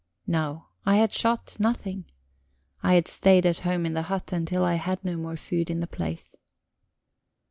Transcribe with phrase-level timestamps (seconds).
[0.25, 2.05] No, I had shot nothing;
[2.81, 5.79] I had stayed at home in the hut until I had no more food in
[5.79, 6.33] the place.